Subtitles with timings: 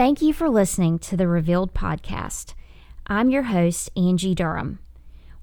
[0.00, 2.54] Thank you for listening to the Revealed Podcast.
[3.06, 4.78] I'm your host, Angie Durham.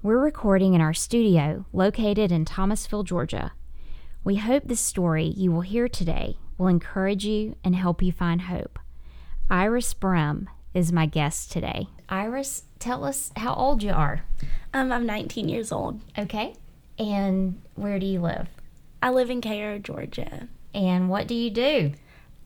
[0.02, 3.52] We're recording in our studio located in Thomasville, Georgia.
[4.24, 8.40] We hope the story you will hear today will encourage you and help you find
[8.40, 8.80] hope.
[9.48, 11.86] Iris Brimm is my guest today.
[12.08, 14.24] Iris, tell us how old you are.
[14.74, 16.00] Um, I'm 19 years old.
[16.18, 16.56] Okay.
[16.98, 18.48] And where do you live?
[19.00, 20.48] I live in Cairo, Georgia.
[20.74, 21.92] And what do you do?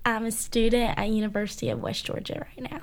[0.04, 2.80] I'm a student at University of West Georgia right now.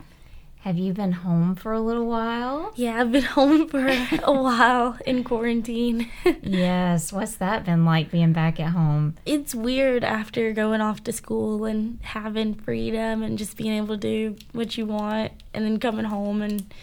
[0.64, 2.74] Have you been home for a little while?
[2.76, 6.10] Yeah, I've been home for a while in quarantine.
[6.44, 7.14] yes.
[7.14, 9.16] What's that been like being back at home?
[9.26, 13.98] It's weird after going off to school and having freedom and just being able to
[13.98, 16.74] do what you want and then coming home and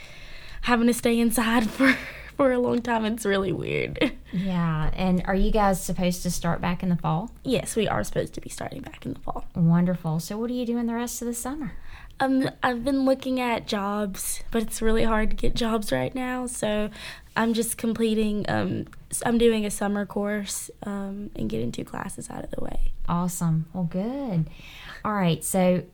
[0.62, 1.96] having to stay inside for
[2.36, 3.04] for a long time.
[3.04, 4.12] It's really weird.
[4.36, 4.90] Yeah.
[4.94, 7.30] And are you guys supposed to start back in the fall?
[7.42, 9.46] Yes, we are supposed to be starting back in the fall.
[9.54, 10.20] Wonderful.
[10.20, 11.72] So, what are you doing the rest of the summer?
[12.18, 16.46] Um, I've been looking at jobs, but it's really hard to get jobs right now.
[16.46, 16.90] So,
[17.36, 18.44] I'm just completing.
[18.48, 18.86] Um,
[19.24, 22.92] I'm doing a summer course um, and getting two classes out of the way.
[23.08, 23.66] Awesome.
[23.72, 24.50] Well, good.
[25.04, 25.42] All right.
[25.44, 25.84] So,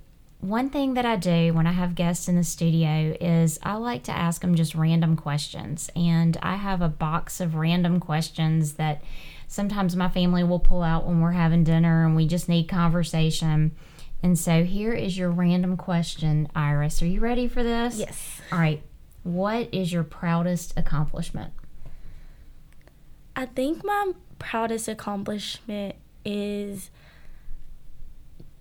[0.43, 4.03] one thing that I do when I have guests in the studio is I like
[4.05, 5.89] to ask them just random questions.
[5.95, 9.03] And I have a box of random questions that
[9.47, 13.71] sometimes my family will pull out when we're having dinner and we just need conversation.
[14.21, 17.01] And so here is your random question, Iris.
[17.03, 17.99] Are you ready for this?
[17.99, 18.41] Yes.
[18.51, 18.83] All right.
[19.23, 21.53] What is your proudest accomplishment?
[23.37, 26.91] I think my proudest accomplishment is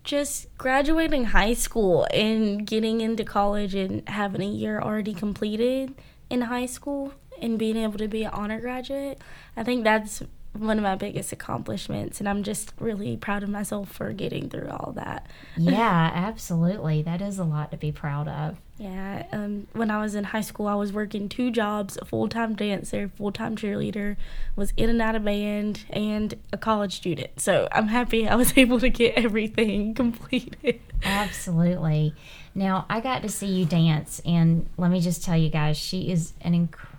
[0.04, 5.94] just graduating high school and getting into college and having a year already completed
[6.30, 9.20] in high school and being able to be an honor graduate.
[9.56, 13.90] I think that's one of my biggest accomplishments and I'm just really proud of myself
[13.90, 15.28] for getting through all that.
[15.58, 17.02] Yeah, absolutely.
[17.02, 18.58] That is a lot to be proud of.
[18.78, 22.56] Yeah, um, when I was in high school, I was working two jobs: a full-time
[22.56, 24.18] dancer, full-time cheerleader,
[24.56, 27.40] was in and out of band, and a college student.
[27.40, 30.82] So I'm happy I was able to get everything completed.
[31.04, 32.16] Absolutely.
[32.56, 36.12] Now I got to see you dance, and let me just tell you guys, she
[36.12, 36.91] is an incredible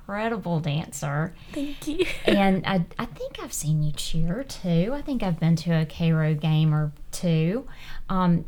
[0.63, 1.35] dancer.
[1.53, 2.07] Thank you.
[2.27, 4.93] and I, I think I've seen you cheer too.
[4.95, 7.67] I think I've been to a Cairo game or two.
[8.09, 8.45] Um,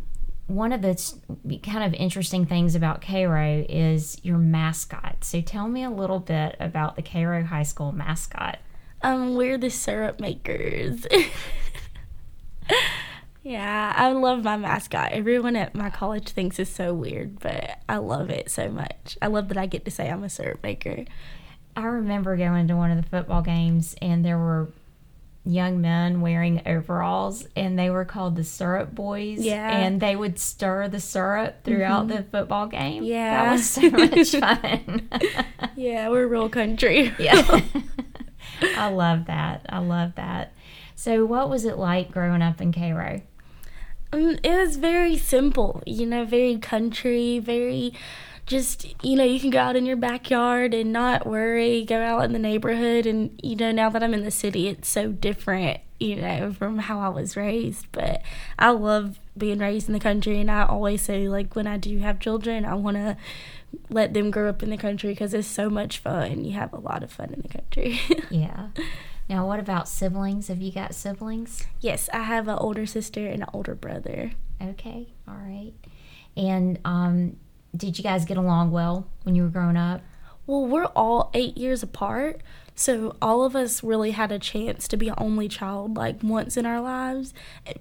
[0.47, 5.25] one of the kind of interesting things about Cairo is your mascot.
[5.25, 8.59] So tell me a little bit about the Cairo High School mascot.
[9.03, 11.07] Um, we're the syrup makers.
[13.43, 15.13] yeah, I love my mascot.
[15.13, 19.17] Everyone at my college thinks it's so weird, but I love it so much.
[19.23, 21.05] I love that I get to say I'm a syrup maker.
[21.77, 24.69] I remember going to one of the football games and there were
[25.45, 29.77] young men wearing overalls and they were called the syrup boys yeah.
[29.77, 32.17] and they would stir the syrup throughout mm-hmm.
[32.17, 33.03] the football game.
[33.03, 33.45] Yeah.
[33.45, 35.11] That was so much fun.
[35.77, 37.13] Yeah we're real country.
[37.19, 37.61] Yeah.
[38.77, 39.67] I love that.
[39.69, 40.53] I love that.
[40.95, 43.23] So what was it like growing up in cairo?
[44.13, 47.93] Um, it was very simple you know very country very
[48.47, 51.85] just you know you can go out in your backyard and not worry.
[51.85, 54.89] Go out in the neighborhood and you know now that i'm in the city it's
[54.89, 57.87] so different you know from how i was raised.
[57.93, 58.23] But
[58.59, 61.99] i love being raised in the country and i always say like when i do
[61.99, 63.17] have children i want to
[63.91, 66.45] let them grow up in the country because it's so much fun.
[66.45, 68.01] You have a lot of fun in the country.
[68.31, 68.69] Yeah.
[69.29, 70.49] Now what about siblings?
[70.49, 71.67] Have you got siblings?
[71.81, 74.33] Yes i have an older sister and an older brother.
[74.63, 75.73] Okay all right.
[76.37, 77.37] And um
[77.77, 80.01] did you guys get along well when you were growing up?
[80.47, 82.43] Well, we're all eight years apart,
[82.75, 86.57] so all of us really had a chance to be an only child like once
[86.57, 87.33] in our lives.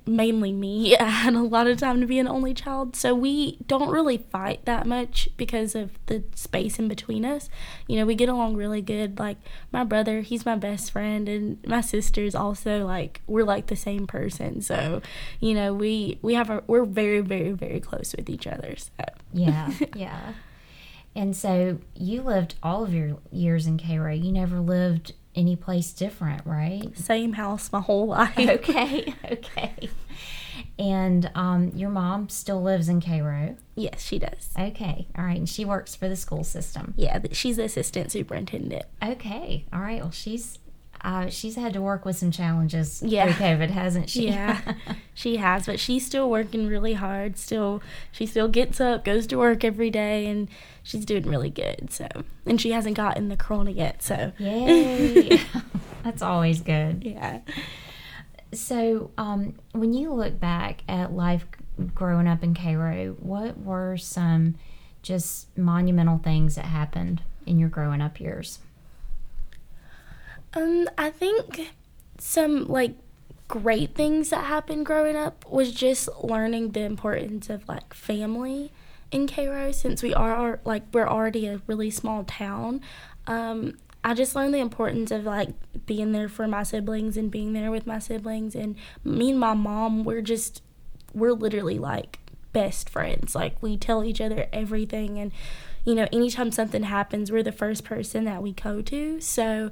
[0.05, 0.95] Mainly me.
[0.99, 4.17] I had a lot of time to be an only child, so we don't really
[4.17, 7.49] fight that much because of the space in between us.
[7.87, 9.17] You know, we get along really good.
[9.17, 9.37] Like
[9.71, 14.05] my brother, he's my best friend, and my sister's also like we're like the same
[14.05, 14.61] person.
[14.61, 15.01] So,
[15.39, 18.75] you know, we we have a we're very very very close with each other.
[18.77, 19.05] So.
[19.33, 20.34] Yeah, yeah.
[21.15, 24.13] And so you lived all of your years in Cairo.
[24.13, 26.95] You never lived any place different, right?
[26.97, 28.37] Same house my whole life.
[28.39, 29.89] okay, okay.
[30.79, 33.57] And um, your mom still lives in Cairo?
[33.75, 34.49] Yes, she does.
[34.57, 35.37] Okay, all right.
[35.37, 36.93] And she works for the school system?
[36.97, 38.85] Yeah, she's the assistant superintendent.
[39.03, 40.01] Okay, all right.
[40.01, 40.59] Well, she's
[41.03, 43.26] uh, she's had to work with some challenges yeah.
[43.26, 44.28] through COVID, hasn't she?
[44.28, 44.76] Yeah,
[45.14, 47.38] she has, but she's still working really hard.
[47.38, 50.47] Still, she still gets up, goes to work every day, and
[50.82, 51.91] she's doing really good.
[51.91, 52.08] So,
[52.46, 54.02] and she hasn't gotten the corona yet.
[54.02, 55.41] So, yay!
[56.03, 57.03] That's always good.
[57.03, 57.41] Yeah.
[58.53, 61.46] So, um, when you look back at life
[61.94, 64.56] growing up in Cairo, what were some
[65.02, 68.59] just monumental things that happened in your growing up years?
[70.55, 71.72] Um, I think
[72.20, 72.94] some like
[73.47, 78.72] great things that happened growing up was just learning the importance of like family
[79.11, 82.82] in Cairo since we are like we're already a really small town.
[83.28, 85.50] Um, I just learned the importance of like
[85.85, 89.53] being there for my siblings and being there with my siblings and me and my
[89.53, 90.61] mom we're just
[91.14, 92.20] we're literally like
[92.53, 93.35] best friends.
[93.35, 95.32] Like we tell each other everything and
[95.85, 99.22] you know anytime something happens we're the first person that we go to.
[99.22, 99.70] So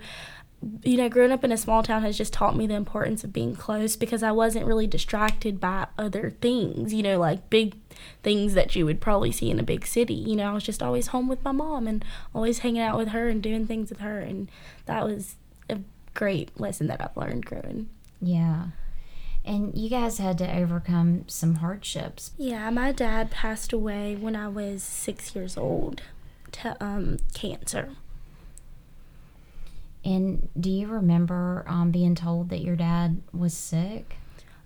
[0.83, 3.33] you know, growing up in a small town has just taught me the importance of
[3.33, 7.75] being close because I wasn't really distracted by other things, you know, like big
[8.21, 10.13] things that you would probably see in a big city.
[10.13, 12.05] You know, I was just always home with my mom and
[12.35, 14.19] always hanging out with her and doing things with her.
[14.19, 14.49] And
[14.85, 15.35] that was
[15.67, 15.79] a
[16.13, 17.89] great lesson that I've learned growing.
[18.21, 18.67] Yeah.
[19.43, 22.31] And you guys had to overcome some hardships.
[22.37, 26.03] Yeah, my dad passed away when I was six years old
[26.51, 27.95] to um, cancer.
[30.03, 34.15] And do you remember um, being told that your dad was sick?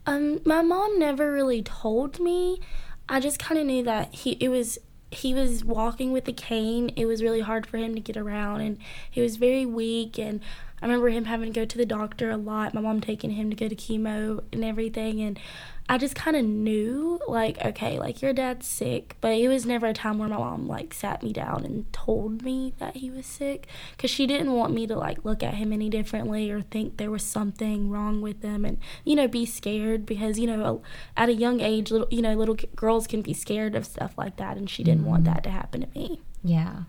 [0.06, 2.62] Um, my mom never really told me.
[3.10, 4.80] I just kind of knew that he it was
[5.12, 6.90] he was walking with a cane.
[6.96, 8.78] It was really hard for him to get around, and
[9.10, 10.18] he was very weak.
[10.18, 10.42] And
[10.82, 12.74] I remember him having to go to the doctor a lot.
[12.74, 15.22] My mom taking him to go to chemo and everything.
[15.22, 15.40] And
[15.88, 19.86] I just kind of knew, like, okay, like your dad's sick, but it was never
[19.86, 23.28] a time where my mom like sat me down and told me that he was
[23.28, 26.98] sick, because she didn't want me to like look at him any differently or think
[26.98, 30.82] there was something wrong with him, and you know be scared because you know
[31.16, 34.38] at a young age, little you know little girls can be scared of stuff like
[34.38, 35.10] that, and she didn't mm-hmm.
[35.12, 36.20] want that to happen to me.
[36.44, 36.84] Yeah,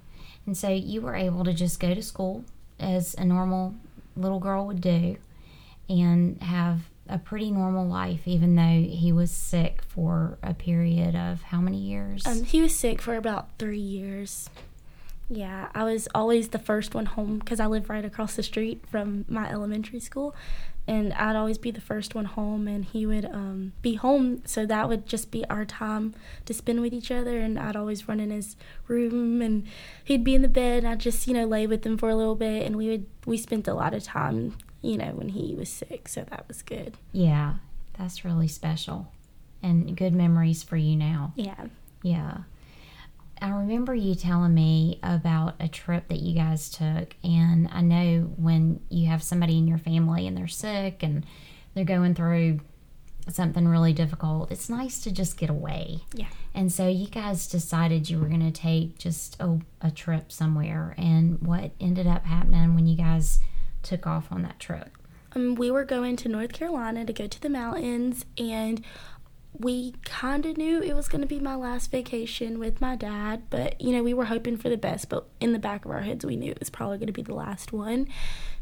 [0.47, 2.47] and so you were able to just go to school
[2.81, 3.75] as a normal
[4.17, 5.19] little girl would do,
[5.87, 11.43] and have a pretty normal life, even though he was sick for a period of
[11.43, 12.27] how many years?
[12.27, 14.51] Um, he was sick for about three years.
[15.29, 18.85] Yeah, I was always the first one home because I live right across the street
[18.89, 20.37] from my elementary school,
[20.87, 24.65] and I'd always be the first one home, and he would um, be home, so
[24.67, 26.15] that would just be our time
[26.45, 27.41] to spend with each other.
[27.41, 28.55] And I'd always run in his
[28.87, 29.67] room, and
[30.05, 32.17] he'd be in the bed, and I'd just you know lay with him for a
[32.17, 35.55] little bit, and we would we spent a lot of time you know, when he
[35.55, 36.09] was sick.
[36.09, 36.97] So that was good.
[37.13, 37.55] Yeah,
[37.99, 39.13] that's really special
[39.63, 41.33] and good memories for you now.
[41.35, 41.67] Yeah.
[42.03, 42.39] Yeah.
[43.41, 48.33] I remember you telling me about a trip that you guys took, and I know
[48.37, 51.27] when you have somebody in your family and they're sick and
[51.75, 52.61] they're going through
[53.29, 55.99] something really difficult, it's nice to just get away.
[56.15, 56.29] Yeah.
[56.55, 60.95] And so you guys decided you were going to take just a, a trip somewhere,
[60.97, 63.41] and what ended up happening when you guys
[63.87, 64.91] took off on that trip?
[65.35, 68.83] Um, we were going to North Carolina to go to the mountains, and
[69.59, 73.45] we kind of knew it was going to be my last vacation with my dad,
[73.49, 76.03] but you know, we were hoping for the best, but in the back of our
[76.03, 78.09] heads, we knew it was probably going to be the last one.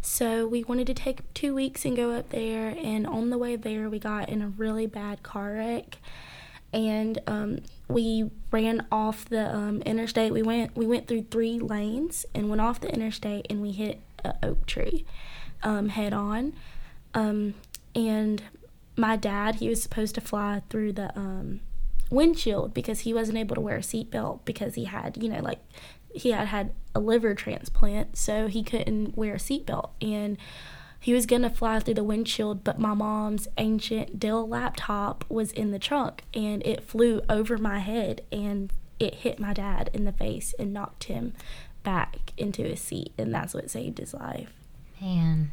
[0.01, 3.57] So we wanted to take two weeks and go up there, and on the way
[3.57, 5.99] there, we got in a really bad car wreck.
[6.73, 10.33] And um, we ran off the um, interstate.
[10.33, 14.01] We went we went through three lanes and went off the interstate, and we hit
[14.25, 15.05] an oak tree
[15.63, 16.55] um, head on.
[17.15, 17.55] Um,
[17.95, 18.43] and
[18.97, 21.61] my dad, he was supposed to fly through the um,
[22.11, 25.61] windshield because he wasn't able to wear a seatbelt because he had, you know, like
[26.15, 29.91] he had had a liver transplant, so he couldn't wear a seatbelt.
[30.01, 30.39] And
[31.01, 35.71] he was gonna fly through the windshield, but my mom's ancient Dell laptop was in
[35.71, 40.13] the trunk and it flew over my head and it hit my dad in the
[40.13, 41.35] face and knocked him
[41.85, 44.53] back into his seat, and that's what saved his life.
[45.01, 45.53] Man,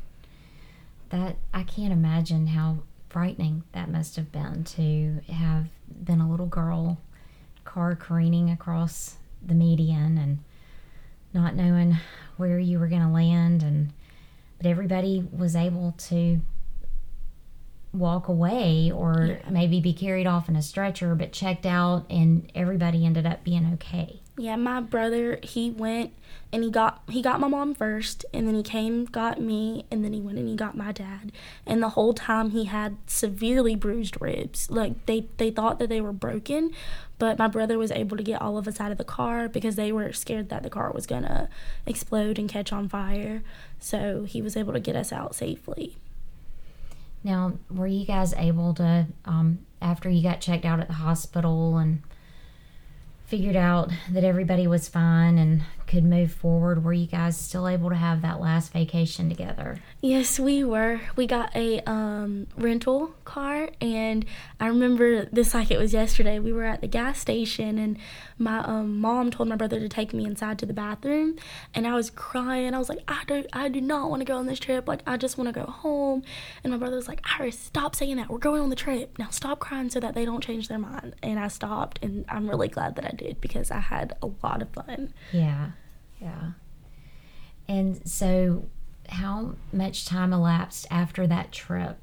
[1.09, 5.67] that I can't imagine how frightening that must have been to have
[6.03, 6.97] been a little girl,
[7.65, 10.39] car careening across the median and
[11.33, 11.97] not knowing
[12.37, 13.91] where you were going to land and
[14.57, 16.39] but everybody was able to
[17.93, 19.49] walk away or yeah.
[19.49, 23.73] maybe be carried off in a stretcher but checked out and everybody ended up being
[23.73, 26.13] okay yeah my brother he went
[26.51, 30.03] and he got he got my mom first and then he came got me and
[30.03, 31.31] then he went and he got my dad.
[31.65, 34.69] And the whole time he had severely bruised ribs.
[34.69, 36.71] Like they they thought that they were broken
[37.19, 39.75] but my brother was able to get all of us out of the car because
[39.75, 41.47] they were scared that the car was going to
[41.85, 43.43] explode and catch on fire.
[43.77, 45.97] So he was able to get us out safely.
[47.23, 51.77] Now were you guys able to um, after you got checked out at the hospital
[51.77, 52.01] and
[53.31, 57.89] figured out that everybody was fine and could move forward, were you guys still able
[57.89, 59.77] to have that last vacation together?
[59.99, 61.01] Yes, we were.
[61.17, 64.25] We got a um, rental car, and
[64.57, 66.39] I remember this like it was yesterday.
[66.39, 67.97] We were at the gas station, and
[68.37, 71.35] my um, mom told my brother to take me inside to the bathroom,
[71.75, 72.73] and I was crying.
[72.73, 74.87] I was like, I do, I do not want to go on this trip.
[74.87, 76.23] Like, I just want to go home.
[76.63, 78.29] And my brother was like, Iris, stop saying that.
[78.29, 79.27] We're going on the trip now.
[79.29, 81.15] Stop crying so that they don't change their mind.
[81.21, 84.61] And I stopped, and I'm really glad that I did because I had a lot
[84.61, 85.13] of fun.
[85.33, 85.71] Yeah,
[86.21, 86.51] yeah.
[87.67, 88.65] And so,
[89.09, 91.97] how much time elapsed after that trip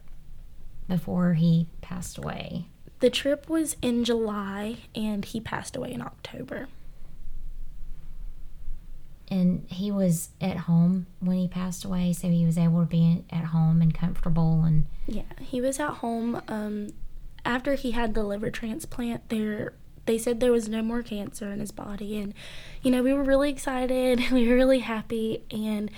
[0.89, 2.67] before he passed away?
[3.01, 6.69] The trip was in July, and he passed away in October.
[9.31, 13.25] And he was at home when he passed away, so he was able to be
[13.31, 14.63] at home and comfortable.
[14.65, 16.41] And Yeah, he was at home.
[16.49, 16.89] Um,
[17.45, 19.75] after he had the liver transplant, there
[20.09, 22.33] they said there was no more cancer in his body, and
[22.83, 24.21] you know we were really excited.
[24.33, 25.91] We were really happy, and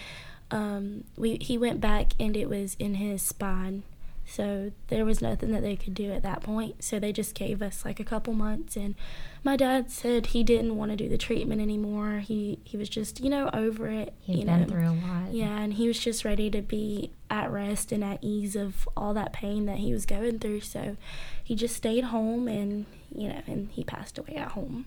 [0.51, 3.85] um, we he went back and it was in his spine,
[4.31, 6.85] so there was nothing that they could do at that point.
[6.85, 8.95] So they just gave us like a couple months, and
[9.43, 12.21] my dad said he didn't want to do the treatment anymore.
[12.21, 14.15] He he was just you know over it.
[14.21, 14.67] he'd you been know.
[14.67, 15.33] through a lot.
[15.33, 19.15] Yeah, and he was just ready to be at rest and at ease of all
[19.15, 20.61] that pain that he was going through.
[20.61, 20.97] So
[21.43, 24.87] he just stayed home and, you know, and he passed away at home.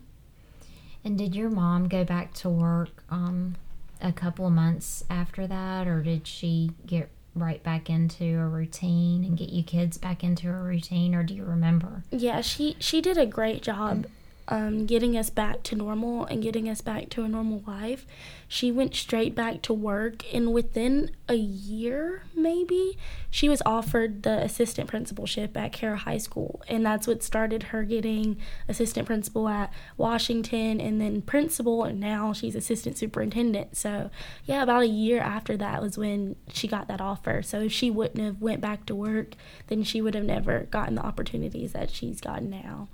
[1.03, 3.55] And did your mom go back to work um,
[4.01, 9.23] a couple of months after that, or did she get right back into a routine
[9.23, 12.03] and get you kids back into a routine, or do you remember?
[12.11, 14.09] Yeah, she she did a great job mm.
[14.49, 18.05] Um, getting us back to normal and getting us back to a normal life.
[18.45, 22.97] She went straight back to work, and within a year, maybe,
[23.31, 27.83] she was offered the assistant principalship at Cairo High School, and that's what started her
[27.83, 28.35] getting
[28.67, 33.77] assistant principal at Washington, and then principal, and now she's assistant superintendent.
[33.77, 34.11] So,
[34.45, 37.41] yeah, about a year after that was when she got that offer.
[37.41, 39.35] So, if she wouldn't have went back to work,
[39.67, 42.89] then she would have never gotten the opportunities that she's gotten now.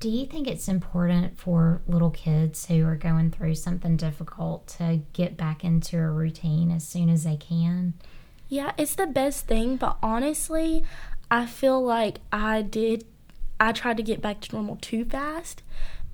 [0.00, 5.00] Do you think it's important for little kids who are going through something difficult to
[5.12, 7.92] get back into a routine as soon as they can?
[8.48, 10.84] Yeah, it's the best thing, but honestly,
[11.30, 13.04] I feel like I did
[13.60, 15.62] I tried to get back to normal too fast.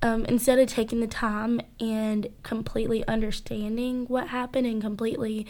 [0.01, 5.47] Um, instead of taking the time and completely understanding what happened and completely,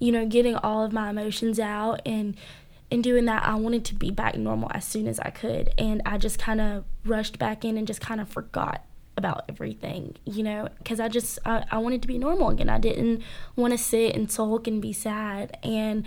[0.00, 2.36] you know, getting all of my emotions out and
[2.90, 5.70] and doing that, I wanted to be back normal as soon as I could.
[5.78, 8.84] And I just kind of rushed back in and just kind of forgot
[9.16, 12.68] about everything, you know, because I just, I, I wanted to be normal again.
[12.68, 13.22] I didn't
[13.56, 15.58] want to sit and sulk and be sad.
[15.62, 16.06] And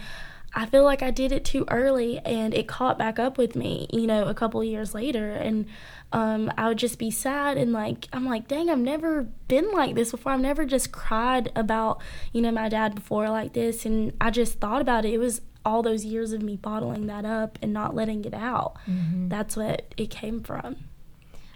[0.53, 3.87] I feel like I did it too early and it caught back up with me,
[3.93, 5.31] you know, a couple years later.
[5.31, 5.67] And
[6.11, 9.95] um, I would just be sad and like, I'm like, dang, I've never been like
[9.95, 10.31] this before.
[10.31, 12.01] I've never just cried about,
[12.33, 13.85] you know, my dad before like this.
[13.85, 15.13] And I just thought about it.
[15.13, 18.75] It was all those years of me bottling that up and not letting it out.
[18.87, 19.29] Mm-hmm.
[19.29, 20.77] That's what it came from.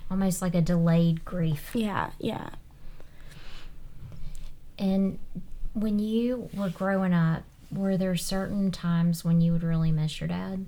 [0.09, 1.71] Almost like a delayed grief.
[1.73, 2.49] Yeah, yeah.
[4.77, 5.17] And
[5.73, 10.27] when you were growing up, were there certain times when you would really miss your
[10.27, 10.65] dad?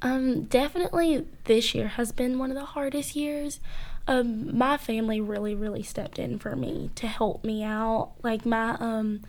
[0.00, 3.58] Um, definitely this year has been one of the hardest years.
[4.06, 8.12] Um, my family really, really stepped in for me to help me out.
[8.22, 9.22] Like my um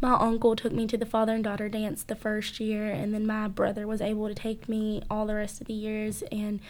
[0.00, 3.26] my uncle took me to the father and daughter dance the first year and then
[3.26, 6.22] my brother was able to take me all the rest of the years.
[6.30, 6.60] And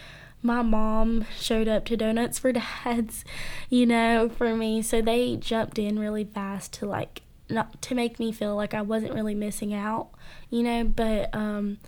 [0.42, 2.52] my mom showed up to donuts for
[2.85, 3.25] dads
[3.68, 4.83] you know for me.
[4.83, 8.83] So they jumped in really fast to like not to make me feel like i
[8.83, 10.09] wasn't really missing out
[10.50, 10.85] you know.
[10.85, 11.78] But um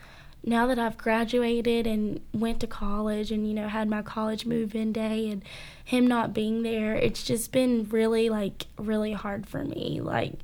[0.44, 4.74] now that I've graduated and went to college and you know had my college move
[4.74, 5.44] in day and
[5.84, 10.00] him not being there it's just been really like really hard for me.
[10.02, 10.34] Like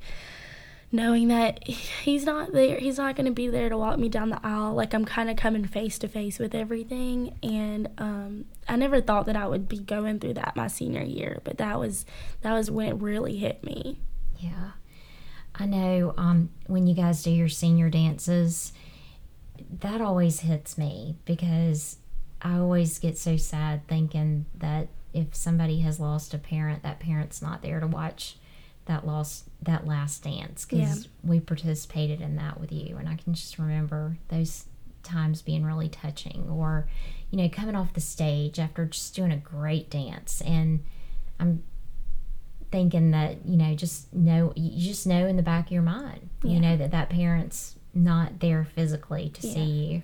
[0.95, 4.29] knowing that he's not there he's not going to be there to walk me down
[4.29, 4.73] the aisle.
[4.73, 7.37] Like i'm kind of coming face to face with everything.
[7.43, 11.41] And um, i never thought that i would be going through that my senior year
[11.43, 12.05] but that was
[12.41, 13.99] that was when it really hit me.
[14.39, 14.71] Yeah.
[15.57, 18.73] I know um, when you guys do your senior dances,
[19.79, 21.97] that always hits me because
[22.41, 27.41] I always get so sad thinking that if somebody has lost a parent, that parent's
[27.41, 28.35] not there to watch
[28.85, 33.33] that lost that last dance because we participated in that with you, and I can
[33.33, 34.65] just remember those
[35.03, 36.87] times being really touching, or
[37.31, 40.83] you know, coming off the stage after just doing a great dance, and
[41.39, 41.63] I'm
[42.71, 46.29] thinking that you know just know you just know in the back of your mind
[46.43, 50.01] you know that that parent's not there physically to see you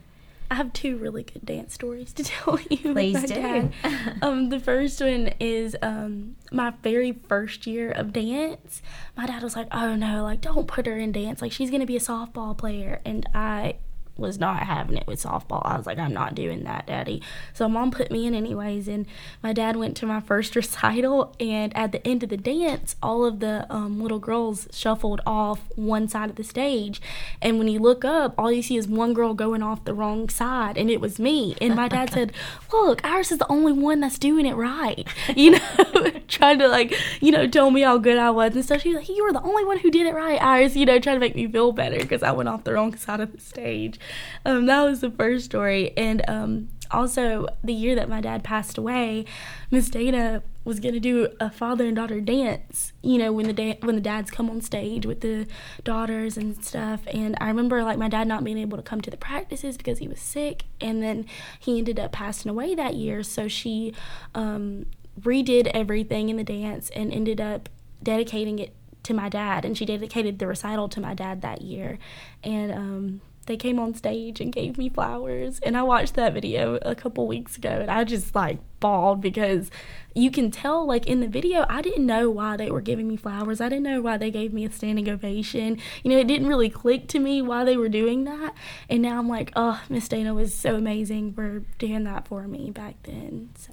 [0.51, 2.93] I have two really good dance stories to tell you.
[2.93, 3.71] Please do.
[4.21, 8.81] um, the first one is um, my very first year of dance.
[9.15, 11.41] My dad was like, "Oh no, like don't put her in dance.
[11.41, 13.77] Like she's gonna be a softball player." And I
[14.21, 15.61] was not having it with softball.
[15.65, 17.21] I was like, I'm not doing that, Daddy.
[17.53, 19.05] So mom put me in anyways, and
[19.43, 21.35] my dad went to my first recital.
[21.39, 25.61] And at the end of the dance, all of the um, little girls shuffled off
[25.75, 27.01] one side of the stage,
[27.41, 30.29] and when you look up, all you see is one girl going off the wrong
[30.29, 31.55] side, and it was me.
[31.59, 32.31] And my dad said,
[32.71, 36.93] "Look, Iris is the only one that's doing it right," you know, trying to like,
[37.21, 38.81] you know, tell me how good I was and stuff.
[38.81, 40.99] She was like, "You were the only one who did it right, Iris," you know,
[40.99, 43.39] trying to make me feel better because I went off the wrong side of the
[43.39, 43.99] stage
[44.45, 45.93] um, that was the first story.
[45.97, 49.25] And um, also, the year that my dad passed away,
[49.69, 52.93] Miss Dana was gonna do a father and daughter dance.
[53.01, 55.47] You know, when the da- when the dads come on stage with the
[55.83, 57.01] daughters and stuff.
[57.07, 59.99] And I remember like my dad not being able to come to the practices because
[59.99, 61.25] he was sick, and then
[61.59, 63.23] he ended up passing away that year.
[63.23, 63.93] So she
[64.35, 64.85] um,
[65.19, 67.69] redid everything in the dance and ended up
[68.03, 71.97] dedicating it to my dad and she dedicated the recital to my dad that year
[72.43, 75.59] and um, they came on stage and gave me flowers.
[75.59, 79.69] And i watched that video a couple weeks ago and i just like bawled because
[80.15, 83.15] you can tell like in the video i didn't know why they were giving me
[83.17, 83.61] flowers.
[83.61, 85.77] I didn't know why they gave me a standing ovation.
[86.03, 88.53] You know it didn't really click to me why they were doing that.
[88.89, 92.71] And now i'm like oh miss dana was so amazing for doing that for me
[92.71, 93.49] back then.
[93.57, 93.71] So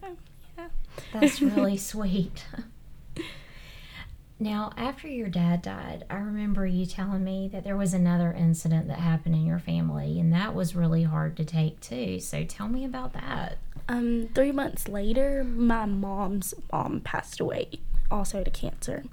[0.57, 0.69] yeah.
[1.13, 2.45] That's really sweet.
[4.41, 8.87] Now, after your dad died, I remember you telling me that there was another incident
[8.87, 12.21] that happened in your family, and that was really hard to take too.
[12.21, 13.59] So tell me about that.
[13.89, 17.81] Um, three months later, my mom's mom passed away,
[18.11, 19.05] also to cancer.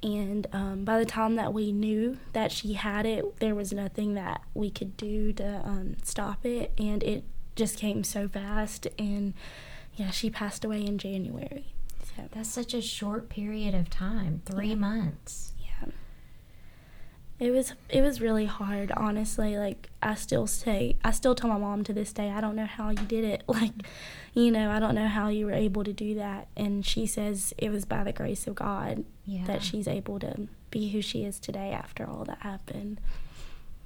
[0.00, 4.14] And um, by the time that we knew that she had it, there was nothing
[4.14, 6.72] that we could do to um, stop it.
[6.78, 7.24] And it
[7.56, 8.86] just came so fast.
[8.98, 9.34] And
[9.94, 11.66] yeah, she passed away in January.
[12.16, 14.74] So That's such a short period of time three Yeah.
[14.76, 15.52] months.
[15.58, 15.88] yeah,
[17.38, 18.92] it was it was really hard.
[18.92, 22.56] Honestly, like I still say, I still tell my mom to this day, I don't
[22.56, 23.42] know how you did it.
[23.48, 23.72] Like,
[24.34, 26.48] you know, I don't know how you were able to do that.
[26.56, 29.44] And she says it was by the grace of God Yeah.
[29.46, 33.00] that she's able to be who she is today after all that happened.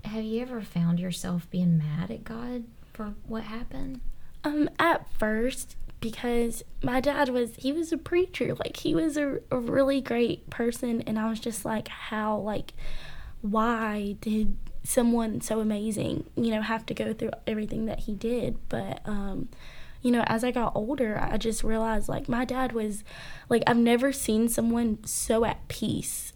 [0.05, 4.01] Have you ever found yourself being mad at God for what happened?
[4.45, 5.75] Um, at first,
[6.11, 10.49] because my dad was he was a preacher, like he was a, a really great
[10.51, 12.75] person, and I was just like, how like,
[13.41, 18.57] why did someone so amazing, you know, have to go through everything that he did?
[18.69, 19.49] But um,
[20.01, 23.03] you know, as I got older, I just realized like my dad was
[23.49, 26.35] like I've never seen someone so at peace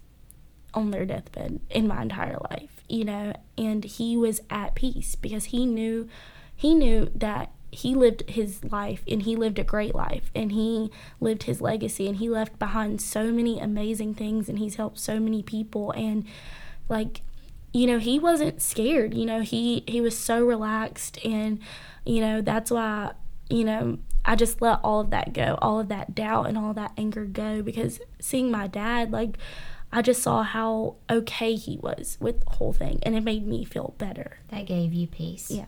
[0.73, 5.45] on their deathbed in my entire life, you know, and he was at peace because
[5.45, 6.09] he knew
[6.53, 10.91] he knew that he lived his life and he lived a great life and he
[11.21, 15.19] lived his legacy and he left behind so many amazing things and he's helped so
[15.19, 16.25] many people and
[16.89, 17.21] like
[17.73, 21.59] you know he wasn't scared you know he he was so relaxed and
[22.05, 23.11] you know that's why
[23.49, 26.73] you know I just let all of that go all of that doubt and all
[26.73, 29.37] that anger go because seeing my dad like
[29.93, 33.63] I just saw how okay he was with the whole thing and it made me
[33.63, 35.49] feel better That gave you peace.
[35.49, 35.65] yeah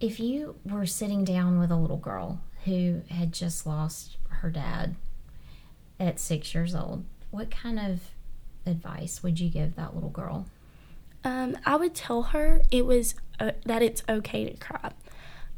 [0.00, 4.96] If you were sitting down with a little girl who had just lost her dad
[5.98, 8.00] at six years old, what kind of
[8.64, 10.46] advice would you give that little girl?
[11.22, 14.92] Um, I would tell her it was uh, that it's okay to cry,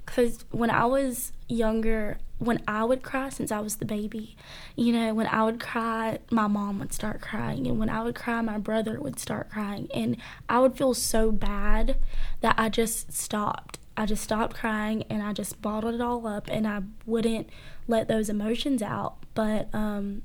[0.05, 4.37] because when I was younger, when I would cry, since I was the baby,
[4.74, 8.16] you know, when I would cry, my mom would start crying, and when I would
[8.16, 10.16] cry, my brother would start crying, and
[10.48, 11.96] I would feel so bad
[12.40, 13.78] that I just stopped.
[13.96, 17.50] I just stopped crying, and I just bottled it all up, and I wouldn't
[17.87, 19.16] let those emotions out.
[19.35, 20.22] But um,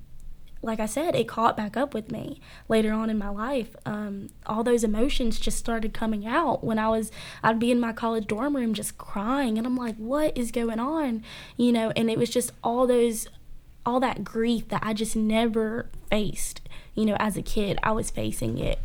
[0.62, 3.76] like I said, it caught back up with me later on in my life.
[3.86, 7.12] Um, all those emotions just started coming out when I was,
[7.44, 10.80] I'd be in my college dorm room just crying, and I'm like, what is going
[10.80, 11.24] on?
[11.58, 13.28] You know, and it was just all those,
[13.86, 16.62] all that grief that I just never faced,
[16.96, 17.78] you know, as a kid.
[17.84, 18.80] I was facing it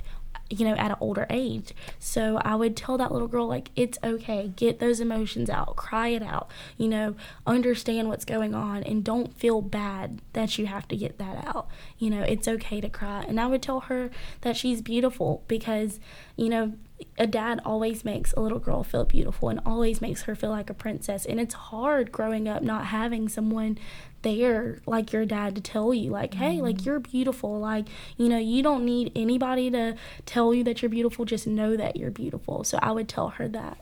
[0.52, 1.72] you know, at an older age.
[1.98, 6.08] So I would tell that little girl, like, it's okay, get those emotions out, cry
[6.08, 10.86] it out, you know, understand what's going on, and don't feel bad that you have
[10.88, 11.68] to get that out.
[11.98, 13.24] You know, it's okay to cry.
[13.26, 14.10] And I would tell her
[14.42, 16.00] that she's beautiful because,
[16.36, 16.74] you know,
[17.18, 20.70] a dad always makes a little girl feel beautiful and always makes her feel like
[20.70, 21.26] a princess.
[21.26, 23.78] And it's hard growing up not having someone
[24.22, 26.84] there like your dad to tell you like hey like mm-hmm.
[26.84, 29.94] you're beautiful like you know you don't need anybody to
[30.26, 33.48] tell you that you're beautiful just know that you're beautiful so i would tell her
[33.48, 33.78] that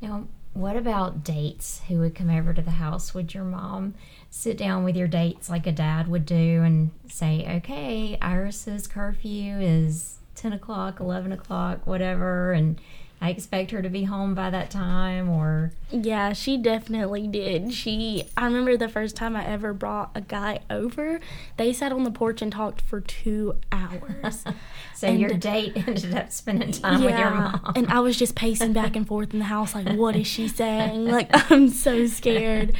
[0.00, 1.80] Now, what about dates?
[1.88, 3.14] Who would come over to the house?
[3.14, 3.94] Would your mom
[4.30, 9.58] sit down with your dates like a dad would do and say, okay, Iris's curfew
[9.60, 12.80] is 10 o'clock, 11 o'clock, whatever, and
[13.22, 17.74] I expect her to be home by that time or Yeah, she definitely did.
[17.74, 21.20] She I remember the first time I ever brought a guy over,
[21.58, 24.44] they sat on the porch and talked for 2 hours.
[24.94, 27.72] so and your date ended up spending time yeah, with your mom.
[27.76, 30.48] And I was just pacing back and forth in the house like what is she
[30.48, 31.04] saying?
[31.10, 32.74] Like I'm so scared.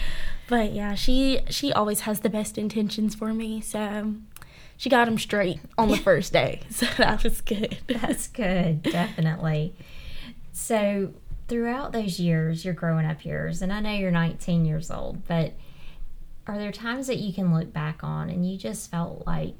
[0.49, 3.61] But yeah, she she always has the best intentions for me.
[3.61, 4.15] So
[4.77, 6.63] she got him straight on the first day.
[6.71, 7.79] So that was good.
[7.87, 9.75] That's good, definitely.
[10.61, 11.15] So,
[11.49, 15.55] throughout those years, your growing up years, and I know you're 19 years old, but
[16.47, 19.55] are there times that you can look back on and you just felt like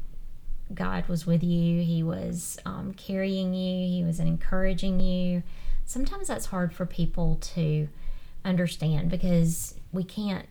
[0.73, 1.83] God was with you?
[1.83, 5.43] He was um, carrying you, He was encouraging you.
[5.85, 7.89] Sometimes that's hard for people to
[8.45, 10.47] understand because we can't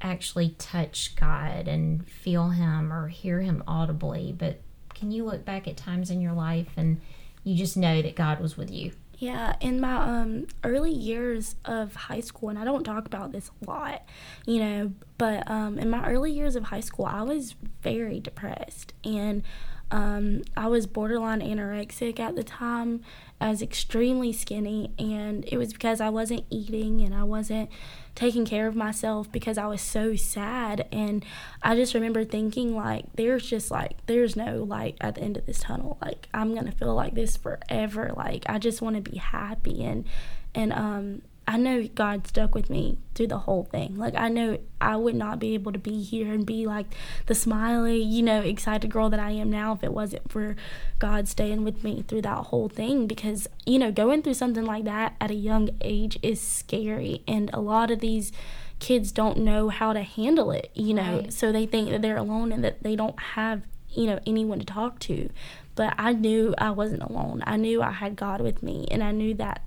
[0.00, 4.32] actually touch God and feel Him or hear Him audibly.
[4.32, 4.60] But
[4.94, 7.00] can you look back at times in your life and
[7.44, 8.92] you just know that God was with you?
[9.22, 13.52] Yeah, in my um, early years of high school, and I don't talk about this
[13.64, 14.02] a lot,
[14.46, 18.94] you know, but um, in my early years of high school, I was very depressed
[19.04, 19.44] and
[19.92, 23.02] um, I was borderline anorexic at the time.
[23.40, 27.68] I was extremely skinny, and it was because I wasn't eating and I wasn't
[28.14, 30.88] taking care of myself because I was so sad.
[30.90, 31.24] And
[31.62, 35.44] I just remember thinking, like, there's just like, there's no light at the end of
[35.44, 35.98] this tunnel.
[36.00, 38.12] Like, I'm to feel like this forever.
[38.16, 39.84] Like, I just want to be happy.
[39.84, 40.06] And,
[40.54, 43.96] and, um, I know God stuck with me through the whole thing.
[43.96, 46.86] Like I know I would not be able to be here and be like
[47.26, 50.56] the smiley, you know, excited girl that I am now if it wasn't for
[50.98, 54.84] God staying with me through that whole thing because, you know, going through something like
[54.84, 58.32] that at a young age is scary and a lot of these
[58.78, 61.20] kids don't know how to handle it, you know.
[61.20, 61.32] Right.
[61.32, 64.64] So they think that they're alone and that they don't have, you know, anyone to
[64.64, 65.28] talk to.
[65.74, 67.42] But I knew I wasn't alone.
[67.46, 69.64] I knew I had God with me and I knew that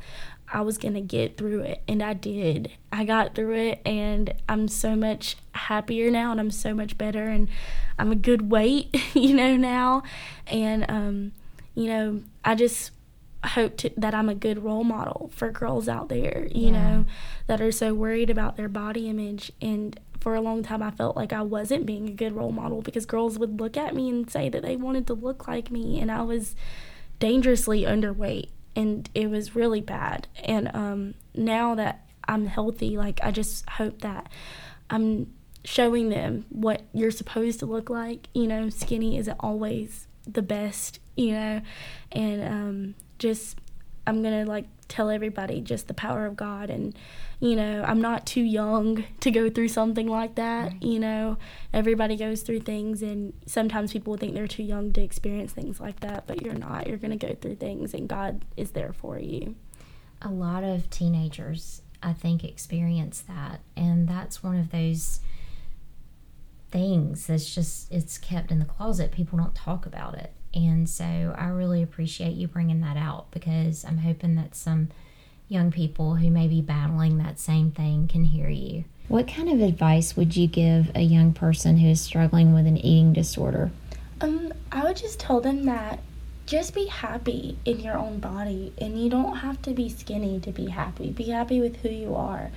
[0.56, 1.82] I was going to get through it.
[1.86, 2.72] And I did.
[2.90, 7.26] I got through it, and I'm so much happier now, and I'm so much better,
[7.26, 7.50] and
[8.00, 10.04] I'm a good weight, you know, now.
[10.48, 11.34] And, um,
[11.76, 12.92] you know, I just
[13.44, 16.72] hope to, that I'm a good role model for girls out there, you yeah.
[16.72, 17.06] know,
[17.48, 19.52] that are so worried about their body image.
[19.62, 22.82] And for a long time, I felt like I wasn't being a good role model
[22.82, 26.00] because girls would look at me and say that they wanted to look like me,
[26.00, 26.56] and I was
[27.20, 30.28] dangerously underweight and it was really bad.
[30.44, 34.30] And um, now that I'm healthy, like I just hope that
[34.90, 35.34] I'm
[35.64, 38.28] showing them what you're supposed to look like.
[38.34, 41.00] You know, skinny isn't always the best.
[41.16, 41.62] You know,
[42.12, 43.60] and um, just
[44.06, 46.96] I'm gonna like tell everybody just the power of God and
[47.40, 50.84] you know, I'm not too young to go through something like that, right.
[50.84, 51.38] you know.
[51.74, 56.00] Everybody goes through things and sometimes people think they're too young to experience things like
[56.00, 56.88] that, but you're not.
[56.88, 59.56] You're going to go through things and God is there for you.
[60.22, 65.22] A lot of teenagers I think experience that and that's one of those
[66.70, 69.12] things that's just it's kept in the closet.
[69.12, 70.32] People don't talk about it.
[70.54, 74.90] And so I really appreciate you bringing that out because I'm hoping that some
[75.48, 78.84] young people who may be battling that same thing can hear you.
[79.08, 82.78] What kind of advice would you give a young person who is struggling with an
[82.78, 83.72] eating disorder?
[84.22, 86.00] Um, I would just tell them that
[86.46, 90.52] just be happy in your own body and you don't have to be skinny to
[90.52, 91.12] be happy.
[91.12, 92.52] Be happy with who you are.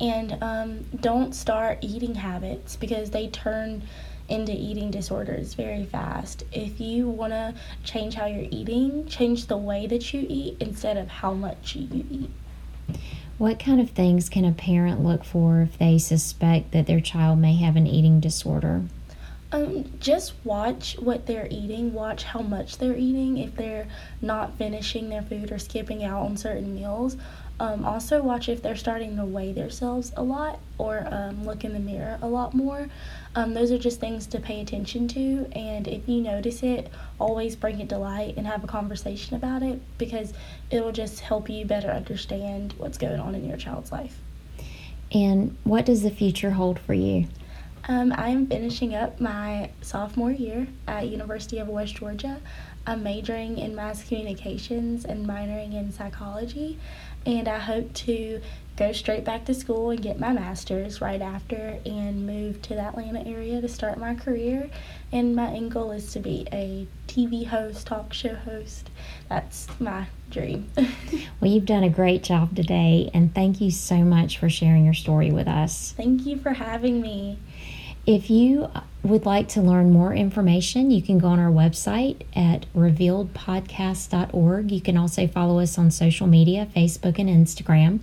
[0.00, 3.82] And um, don't start eating habits because they turn
[4.28, 6.44] into eating disorders very fast.
[6.52, 10.96] If you want to change how you're eating, change the way that you eat instead
[10.96, 12.30] of how much you eat.
[13.38, 17.38] What kind of things can a parent look for if they suspect that their child
[17.40, 18.82] may have an eating disorder?
[19.50, 23.86] Um, just watch what they're eating, watch how much they're eating, if they're
[24.22, 27.16] not finishing their food or skipping out on certain meals.
[27.62, 31.72] Um, also, watch if they're starting to weigh themselves a lot or um, look in
[31.72, 32.88] the mirror a lot more.
[33.36, 37.54] Um, those are just things to pay attention to, and if you notice it, always
[37.54, 40.34] bring it to light and have a conversation about it because
[40.72, 44.18] it'll just help you better understand what's going on in your child's life.
[45.12, 47.28] And what does the future hold for you?
[47.88, 52.40] Um, I'm finishing up my sophomore year at University of West Georgia.
[52.86, 56.78] I'm majoring in mass communications and minoring in psychology.
[57.24, 58.40] and I hope to
[58.76, 62.80] go straight back to school and get my master's right after and move to the
[62.80, 64.70] Atlanta area to start my career.
[65.12, 68.90] And my end goal is to be a TV host, talk show host.
[69.28, 70.70] That's my dream.
[70.76, 74.94] well, you've done a great job today, and thank you so much for sharing your
[74.94, 75.94] story with us.
[75.96, 77.38] Thank you for having me.
[78.06, 78.70] If you
[79.04, 84.72] would like to learn more information, you can go on our website at revealedpodcast.org.
[84.72, 88.00] You can also follow us on social media, Facebook and Instagram,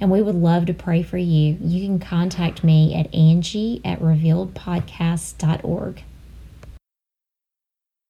[0.00, 1.58] and we would love to pray for you.
[1.60, 6.02] You can contact me at angie at revealedpodcast.org.